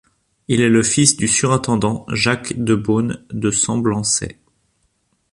[0.47, 4.39] Il est le fils du surintendant Jacques de Beaune de Semblançay.